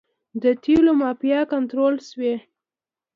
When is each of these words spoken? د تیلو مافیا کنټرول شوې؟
د 0.43 0.43
تیلو 0.63 0.91
مافیا 1.01 1.39
کنټرول 1.53 1.95
شوې؟ 2.09 2.35